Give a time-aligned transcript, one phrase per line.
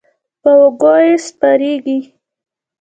[0.41, 1.99] پر اوږو یې سپرېږي.